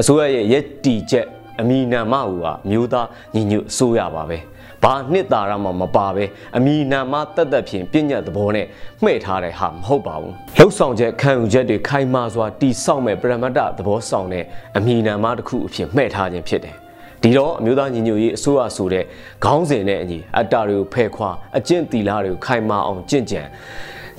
[0.00, 1.26] အစိုးရရဲ့ရက်တီချက်
[1.60, 4.38] အမီနာမဟူဟာမျိုးသားညီညွတ်အစိုးရပါပဲ
[4.84, 6.24] ဘာနှစ်သာရမှမပါပဲ
[6.56, 8.66] အမီနာမတက်တက်ဖြင့်ပြညတ်သဘောနဲ့
[9.04, 14.44] မှဲ့ထားတဲ့ဟာမဟုတ်ပါဘူးလှုပ်ဆောင်ချက်ခံယူချက်တွေခိုင်မာစွာတီဆောက်မဲ့ပရမတ္တသဘောဆောင်တဲ့
[14.76, 16.76] အမီနာမတစ်ခုအဖြစ်မှဲ့ထားခြင်းဖြစ်တယ်
[17.22, 19.04] ဒီတော့အမျိုးသားညီညွတ်ရေးအစိုးရဆိုတဲ့
[19.44, 23.42] ခေါင်းစဉ်နဲ့အညီအတ္တတွေကိုဖယ်ခွာအကျင့်တီလာတွေကိုခိုင်မာအောင်ကြင့်ကြံ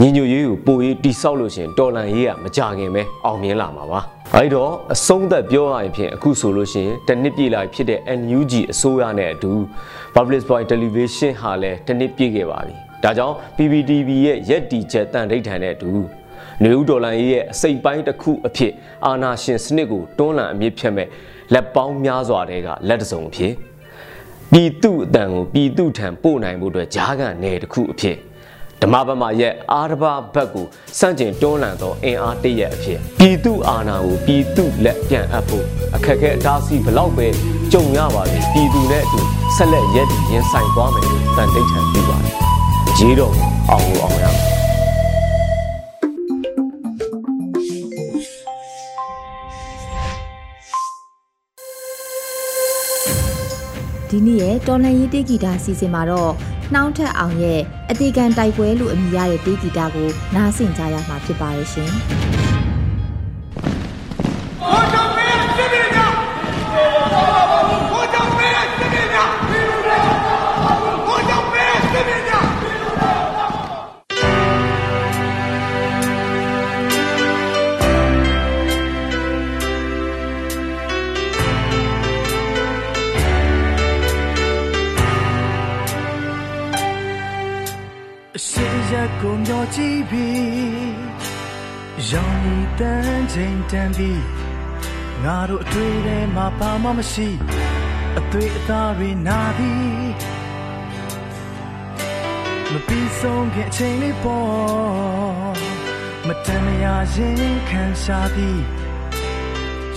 [0.04, 4.00] ညီညွတ်ရေးကိုပိုရေးတိဆောက်လို့ရှင်တော်လန်ရေးကမကြခင်ပဲအောင်မြင်လာမှာပါ
[4.34, 9.52] အဲဒီတော့အဆုံးသက်ပြောရရင်ဖြင့်အခုဆိုလို့ရှိရင်တနစ်ပြည့်လာဖြစ်တဲ့ NUG အစိုးရနဲ့အတူ
[10.16, 15.92] Public Point Television ဟာလည်းတနစ်ပြည့်ခဲ့ပါပြီဒါကြောင့် PPTV ရဲ့ရက်တီချက်တန်ဒိဋ္ဌာန်နဲ့အတူ
[16.64, 18.74] နေဦးဒေါ်လာရေးရဲ့အစိတ်ပိုင်းတစ်ခုအဖြစ်
[19.06, 21.08] အာနာရှင်စနစ်ကိုတွန်းလှန်အမြင့်ဖြတ်မဲ့
[21.54, 23.54] လက်ပေါင်းများစွာတဲ့ကလက်တစုံအဖြစ်
[24.52, 28.18] ပြည်သူအတန်ကိုပြည်သူထံပို့နိုင်မှုအတွက်ဂျားကန်နယ်တစ်ခုအဖြစ်
[28.84, 30.66] ဓမ္မဘက်မှာရဲ့အာရဘဘက်ကို
[31.00, 35.66] စန့်ကျင်တွန်းလှန်သောအင်အားတရက်အဖြစ်ပြည်သူအာဏာကိုပြည်သူလက်ပြန်အပ်ဖို့
[35.96, 37.28] အခက်အခဲအတားဆီးဘလောက်ပဲ
[37.72, 39.20] ကြုံရပါလေပြည်သူနဲ့အတူ
[39.56, 42.36] ဆက်လက်ရည်တည်ရင်ဆိုင်သွားမယ်လို့တန်တိတ်ထန်ပြပါတယ်။
[42.98, 43.34] ရေးတော့
[43.70, 44.62] အောင်လို့အောင်ရမယ်
[54.10, 56.32] ဒီနေ့ရဲ့တော်လန်ရေးတေးဂီတာစီစဉ်မှာတော့
[56.74, 61.92] နှောင်းထက်အောင်ရဲ့အတေကန်တိုက်ပွဲလို့အမည်ရတဲ့တေးဂီတာကိုနားဆင်ကြရမှာဖြစ်ပါရဲ့ရှင်။"
[66.72, 67.41] ရှေ့ရ
[89.04, 91.12] က်ကိုမျောကြည့်ပြီး
[92.12, 94.24] ရောင်ရီတန်းချိန်တန်ပြီး
[95.24, 97.30] ငါတို့အတွေ့ထဲမှာဘာမှမရှိ
[98.18, 100.14] အသွေးအသားတွေနာပြီး
[102.72, 105.56] မပြီးဆုံးခင်အချိန်လေးပေါ်
[106.28, 108.62] မတန်မရာရင်ခံရှာပြီး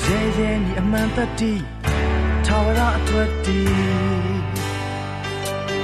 [0.05, 1.55] ရဲရဲနီအမှန်တတိ
[2.47, 4.34] ထာဝရအတွက်တည်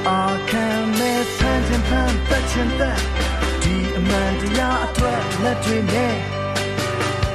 [0.09, 0.67] အာခံ
[0.99, 2.99] မဲ့ဖန်ချင်ဖန်သက်ချင်သက်
[3.63, 6.17] ဒီအမှန်တရားအတွက်လက်တွေနဲ့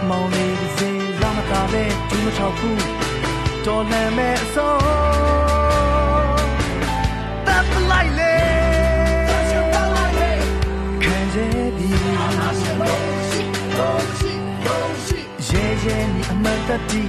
[0.10, 0.90] မောင်လေးတစ်စိ
[1.22, 2.84] လာမတာပဲဒီမထောက်ဘူး
[3.66, 4.76] တော်လန်မဲ့အစော
[7.48, 8.36] တပ်လိုက်လေ
[11.04, 11.98] ခံရသည်
[15.50, 17.04] ရဲရဲနီအမှန်တတိ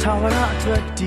[0.00, 1.00] ထာဝရအတွက်တ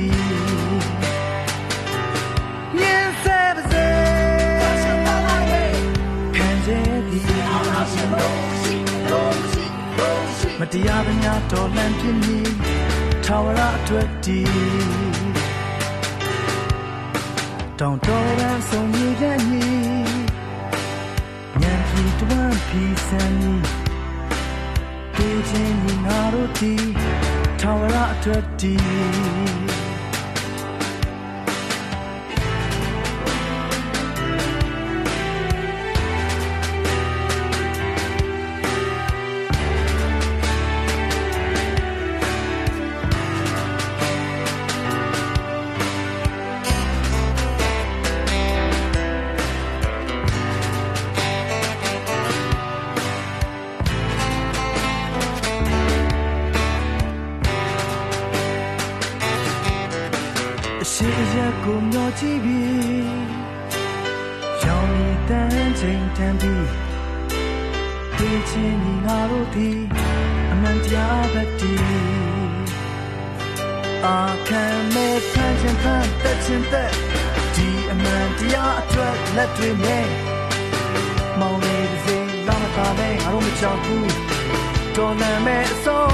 [10.59, 12.39] မတရားပညာတော်လန့်ပြင်းမီ
[13.25, 14.47] ထာဝရအတွက်တည်
[17.79, 19.65] တောင်တော်ရန်ဆုံးမြေတဲ့ညီ
[21.61, 23.53] ညံပြီးတွမ်းပြီးစံညီ
[25.15, 26.85] ပြေးခြင်းညီငါတို့တည်
[27.61, 29.94] ထာဝရအတွက်တည်
[85.15, 86.05] အောင်နာမဲ့အစော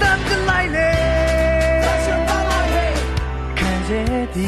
[0.00, 0.90] တတ်ကလိုက်လေ
[3.58, 4.46] ခံရဲ့ဒီ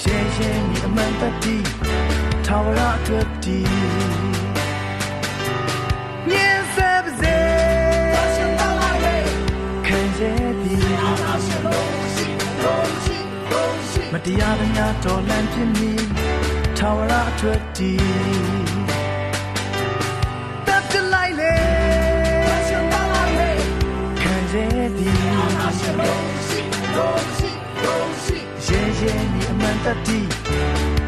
[0.00, 1.56] ရှင်ရှင်ဒီအမှန်တည်းဒီ
[2.46, 3.58] ထာဝရအတွက်ဒီ
[6.28, 7.36] မြင်စေပါစေ
[9.86, 10.74] ခံရဲ့ဒီ
[14.12, 15.90] မတရားတဲ့များတော်လန့်ပြင်းမီ
[16.78, 17.98] ထာဝရအတွက်တည်
[20.66, 21.54] တပ်တလိုက်လေ
[24.20, 24.64] ခံစေ
[24.98, 25.16] သည်
[28.66, 30.26] ရဲရဲနေအမှန်တတ်တည်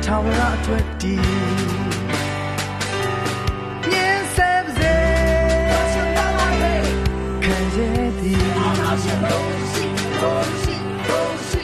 [0.04, 1.22] ထာဝရအတွက်တည်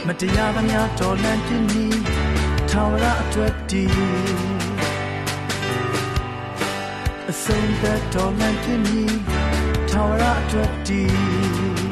[0.06, 1.95] မတရားသမျှတော်လန့်ပြင်း
[2.78, 3.84] ထာဝရအတွက်တီ
[7.30, 9.02] အဆုံးသက်တော်လန့်ပြင်းနီ
[9.90, 11.02] ထာဝရအတွက်တီ
[11.82, 11.85] အ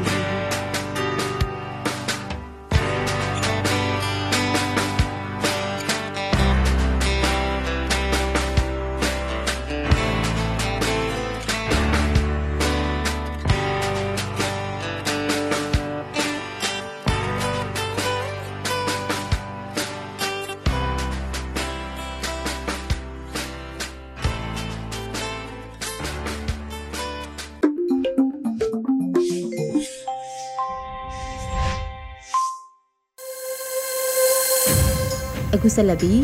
[35.74, 36.18] ဆက်လက်ပြီး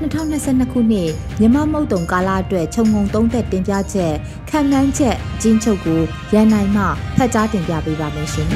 [0.00, 4.14] 2022ခုနှစ်မြမမုတ်တုံကာလအတွက်ခြုံငုံသုံးသက်တင်ပြချက်
[4.50, 6.00] ခံမှန်းချက်အချင်းချုပ်ကို
[6.32, 6.84] ရန်နိုင်မှ
[7.16, 8.48] ဖတ်ကြားတင်ပြပေးပါမယ်ရှင်။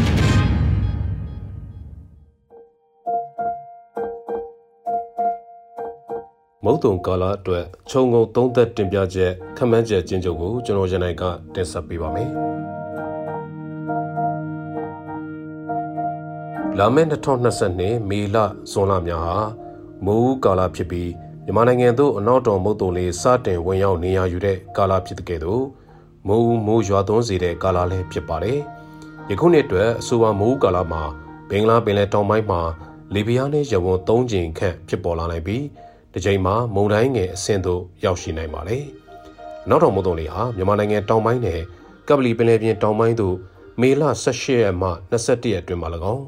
[6.65, 11.23] မုတ်တုံကာလအတွက်ခြုံငုံသုံးသက်တင်ပြချက်ခန့်မှန်းချက်ကျဉ်းချုပ်ကိုကျွန်တော်ရန်နိုင်က
[11.55, 12.31] တင်ဆက်ပေးပါမယ်။
[16.79, 18.37] လာမယ့်2022မေလ
[18.71, 19.68] ဇွန်လများဟာ
[20.07, 21.11] မိုးကာလဖြစ်ပြီး
[21.45, 25.65] မြန်မာနိုင်ငံသို့အနောက်တော်မုတ်တုံလေးစတင်ဝင်ရောက်နေရယူတဲ့ကာလဖြစ်တဲ့ကဲ့သို့
[26.29, 28.59] မိုးမိုးရွာသွန်းစေတဲ့ကာလလည်းဖြစ်ပါတယ်။
[29.31, 31.03] ယခုနှစ်အတွက်အဆိုပါမိုးကာလမှာ
[31.51, 32.61] ဘင်္ဂလားပင်လယ်တောင်ပိုင်းမှာ
[33.15, 35.65] လေပြင်းနဲ့ရဝန်း၃ကြိမ်ခန့်ဖြစ်ပေါ်လာနိုင်ပြီး
[36.13, 38.85] တစ်ချိန်မှာမုန်တိုင်းငယ်အဆင့်သို့ရောက်ရှိနိုင်ပါတယ်။
[39.69, 41.61] နောက်တော်မုတ်တုံလေးဟာမြန်မာနိုင်ငံတောင်ပိုင်းနယ်
[42.09, 43.37] ကပလီပင်လယ်ပြင်တောင်ပိုင်းသို့
[43.81, 46.25] မေလ18ရက်မှ21ရက်အတွင်းမှာ၎င်း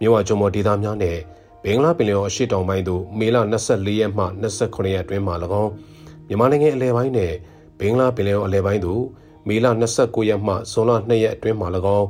[0.00, 1.18] မြို့ဝကျုံမော်ဒေသများနဲ့
[1.64, 3.36] ဘင်္ဂလားပင်လယ်ော်အရှေ့တောင်ပိုင်းသို့မေလ
[3.68, 5.70] 24ရက်မှ29ရက်အတွင်းမှာ၎င်း
[6.28, 7.32] မြန်မာနိုင်ငံအလဲပိုင်းနဲ့
[7.80, 9.02] ဘင်္ဂလားပင်လယ်ော်အလဲပိုင်းသို့
[9.48, 9.66] မေလ
[9.98, 11.68] 29ရက်မှဇွန်လ2ရက်အတွင်းမှာ၎
[11.98, 12.06] င်း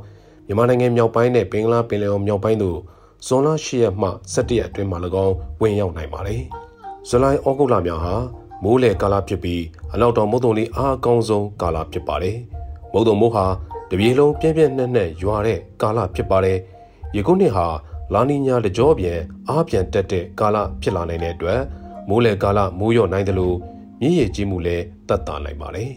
[0.46, 2.78] မြန်မာနိုင်ငံမြောက်ပိုင်းနဲ့ဘင်္ဂလားပင်လယ်ော်မြောက်ပိုင်းသို့
[3.26, 6.42] ဇွန်လ10ရက်မှ17ရက်အတွင်းမှာ၎င်းဝင်ရောက်နိုင်ပါတယ်။
[7.08, 8.14] ဇူလိုင်ဩဂုတ်လများဟာ
[8.62, 12.36] မိုးလေကာလဖြစ်ပြီးအနောက်တော်မုတ်တုံလေးအားအကောင်းဆုံးကာလဖြစ်ပါတယ်။
[12.92, 13.46] မုတ်တုံမိုးဟာ
[13.90, 16.58] တပြေလုံးပြင်းပြင်းနှက်နှက်ရွာတဲ့ကာလဖြစ်ပါတယ်။
[17.16, 17.66] ယခုနှစ်ဟာ
[18.14, 21.61] လာနီညာတကြောပြန်အားပြန်တက်တဲ့ကာလဖြစ်လာနိုင်တဲ့အတွက်
[22.09, 23.57] မိုးလေကာလမိုးရော့နိုင်တယ်လို့
[24.01, 25.90] မြည်ရည်ကြီးမှုလည်းတက်တာနိုင်ပါတယ်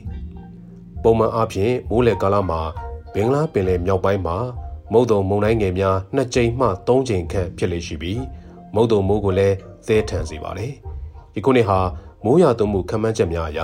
[1.03, 2.61] ။ပုံမှန်အားဖြင့်မိုးလေကာလမှာ
[3.13, 4.37] ဘင်္ဂလားပင်လယ်မြောက်ပိုင်းမှာ
[4.91, 8.21] မုတ်တုံမုန်တိုင်းငယ်များနှစ်ကြိမ်မှသုံးကြိမ်ခန့်ဖြစ်လေရှိပြီး
[8.75, 9.55] မုတ်တုံမိုးကိုလည်း
[9.87, 10.73] သဲထန်စေပါတယ်။
[11.33, 11.79] ဒီခုနှစ်ဟာ
[12.25, 13.59] မိုးရွာသွန်းမှုခန့်မှန်းချက်များအရ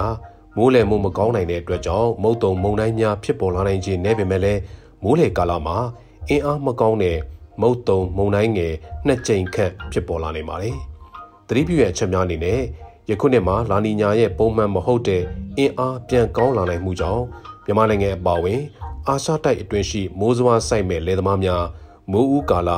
[0.57, 4.61] မိုးလေမှုမကောင်းနိုင်တဲ့အတွက်ကြောင့်မုတ်တုံမုန်တိုင်းများဖြစ်ပေါ်လာနိုင်ခြင်းနဲ့ပင်လည်း
[5.03, 5.77] မိုးလေကာလမှာ
[6.29, 7.17] အင်အားမကောင်းတဲ့
[7.61, 8.73] မုတ်တုံမုန်တိုင်းငယ်
[9.05, 10.75] နှစ်ကြိမ်ခန့်ဖြစ်ပေါ်လာနေပါတယ်။
[11.47, 12.59] သတိပြုရအချက်များအနေနဲ့
[13.09, 15.23] ယခုနှစ်မှာလာနီညာရဲ့ပုံမှန်မဟုတ်တဲ့
[15.57, 17.23] အင်အားပြန်ကောင်းလာနိုင်မှုကြောင့်
[17.65, 18.61] မြန်မာနိုင်ငံအပါအဝင်
[19.07, 21.63] အာရှတိုက်အတွင်းရှိမိုးစဝါးစိုက်မဲ့လယ်သမားများ
[22.11, 22.71] မိုးဦးကာလ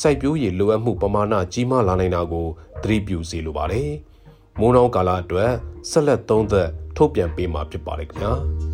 [0.00, 2.46] စိုက်ပျိုးရည်လိုအပ်မှုပမာဏကြီးမားလာနိုင်တာကို
[2.82, 3.90] သတိပြုစေလိုပါတယ်။
[4.58, 5.50] မိုးနှောင်းကာလအတွက်
[5.90, 8.34] ဆက်လက်သုံးသက်ထုတ်ပြန်ပေးမှာဖြစ်ပါတယ်ခင်ဗျာ။